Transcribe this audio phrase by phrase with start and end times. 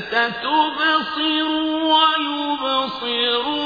[0.00, 1.48] فستبصر
[1.92, 3.57] ويبصرون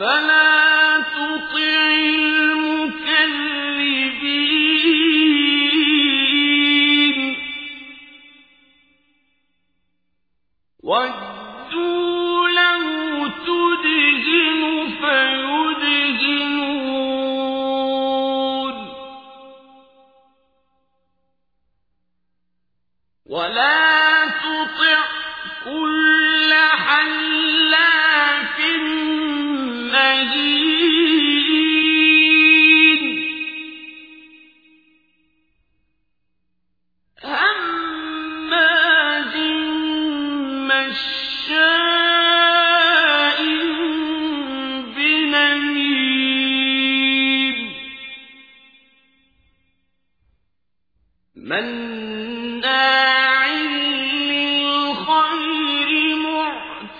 [0.00, 1.99] فلا تطع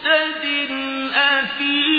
[0.05, 0.71] مهتد
[1.15, 1.90] أفيه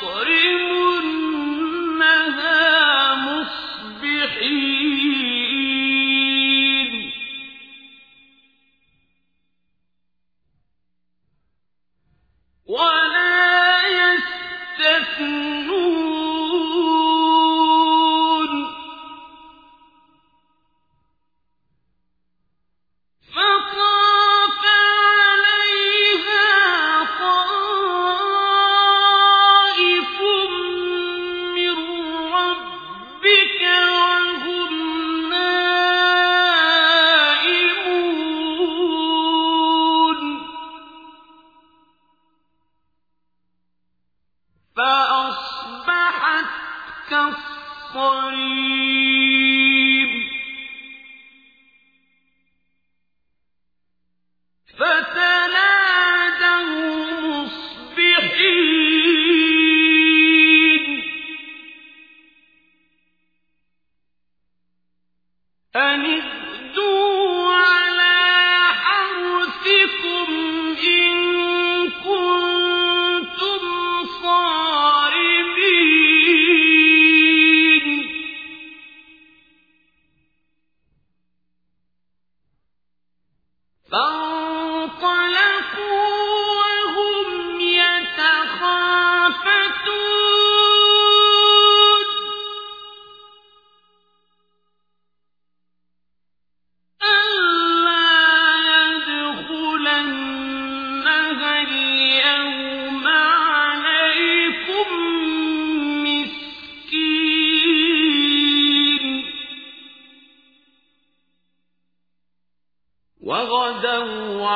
[0.00, 0.27] 我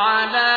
[0.02, 0.51] على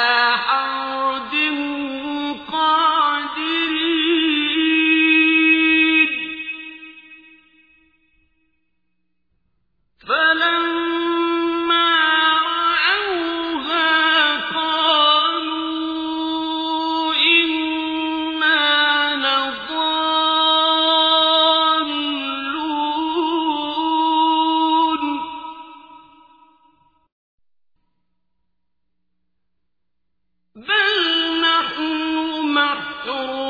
[33.04, 33.43] محرومون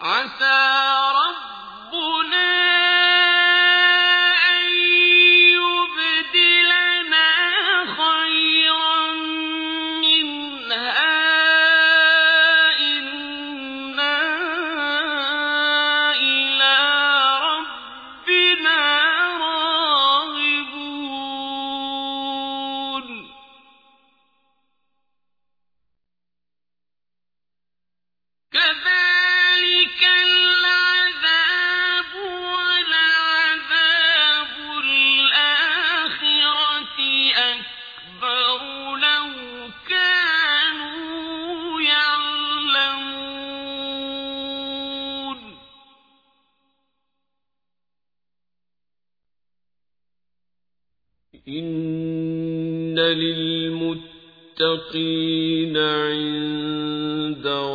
[0.00, 0.67] عسى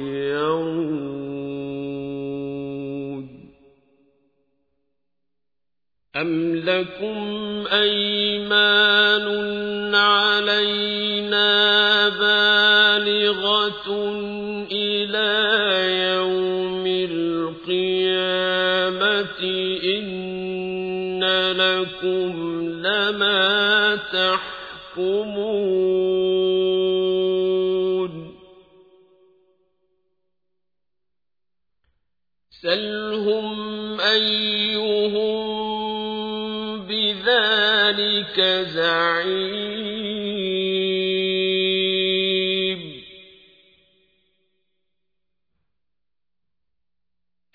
[6.22, 7.18] أم لكم
[7.72, 9.28] أيمان
[9.96, 11.50] علينا
[12.10, 13.88] بالغة
[14.72, 15.34] إلى
[16.14, 18.22] يوم القيامة
[19.84, 22.34] إن لكم
[22.82, 25.38] لما تحكمون
[32.62, 34.67] سلهم أيهم
[37.98, 39.98] بذلك زعيم.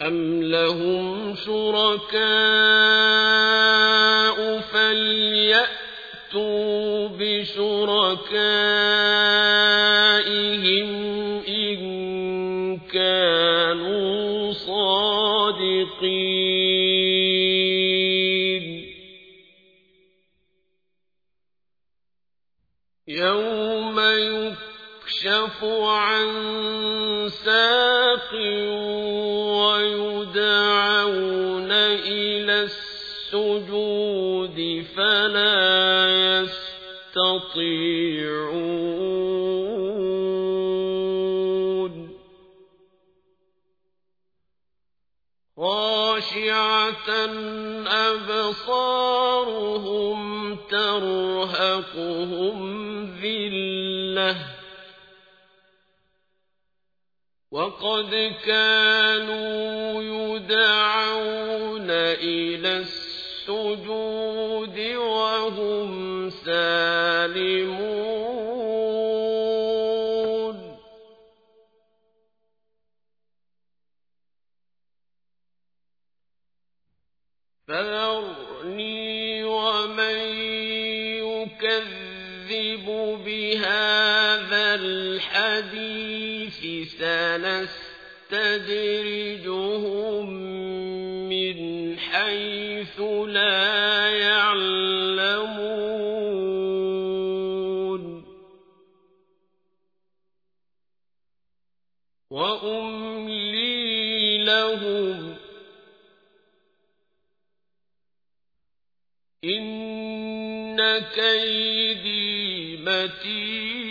[0.02, 2.22] أم لهم شركاء
[4.60, 5.88] فليأتوا
[7.08, 8.82] بشركائهم
[10.42, 10.90] شركائهم
[11.48, 13.91] إن كانوا
[25.62, 28.34] يكشف عن ساق
[30.02, 30.92] ويدعون
[31.72, 32.62] إلى
[33.32, 34.58] السجود
[34.96, 36.42] فلا
[37.14, 37.52] يستطيعون.
[45.56, 47.10] خاشعة
[47.86, 49.38] أبصارهم
[50.70, 52.58] ترهقهم
[53.22, 54.51] ذلة.
[57.52, 62.84] وقد كانوا يدعون إلى
[63.48, 68.01] السجود وهم سالمون.
[87.32, 89.28] سنستدرجهم
[91.28, 91.58] من
[91.98, 95.62] حيث لا يعلمون.
[102.30, 103.78] وأملي
[104.44, 105.36] لهم
[109.44, 113.81] إن كيدي متين.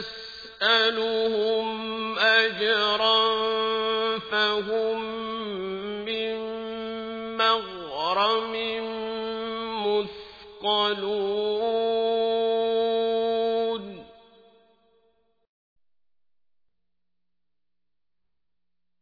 [0.00, 1.68] تسألهم
[2.18, 3.18] أجرا
[4.18, 5.04] فهم
[6.04, 6.36] من
[7.36, 8.54] مغرم
[9.86, 11.44] مثقلون.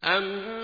[0.05, 0.62] أم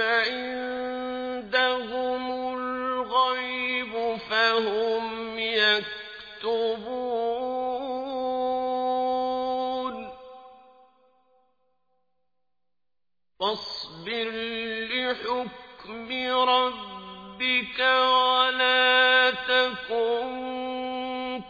[15.13, 16.09] لحكم
[16.49, 20.29] ربك ولا تكن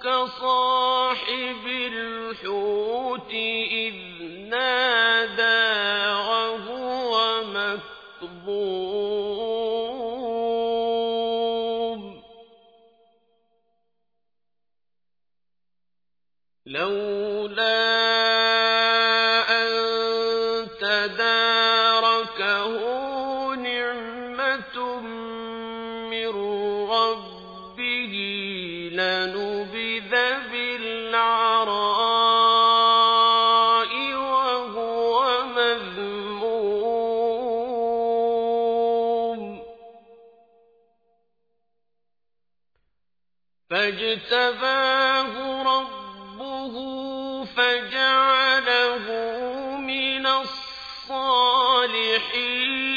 [0.02, 2.27] كصاحب الحوت
[51.10, 52.87] الصالحين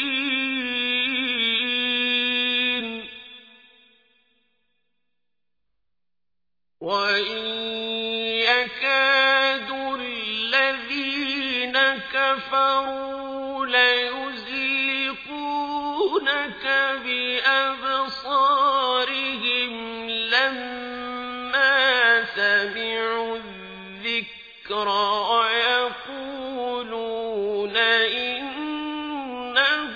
[27.81, 29.95] ويقولون إنه